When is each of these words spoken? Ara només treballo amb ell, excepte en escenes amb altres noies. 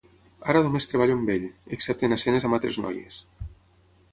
Ara 0.53 0.61
només 0.67 0.87
treballo 0.93 1.17
amb 1.17 1.29
ell, 1.33 1.45
excepte 1.77 2.09
en 2.11 2.17
escenes 2.17 2.49
amb 2.49 2.59
altres 2.59 2.81
noies. 2.87 3.21